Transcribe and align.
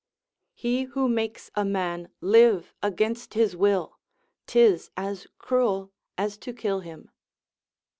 ["He 0.55 0.85
who 0.85 1.07
makes 1.07 1.51
a 1.53 1.63
man 1.63 2.09
live 2.21 2.73
against 2.81 3.35
his 3.35 3.55
will, 3.55 3.99
'tis 4.47 4.89
as 4.97 5.27
cruel 5.37 5.91
as 6.17 6.39
to 6.39 6.53
kill 6.53 6.79
him." 6.79 7.11